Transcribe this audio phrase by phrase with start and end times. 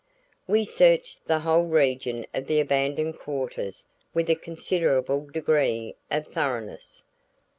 [0.47, 3.85] We searched the whole region of the abandoned quarters
[4.15, 7.03] with a considerable degree of thoroughness.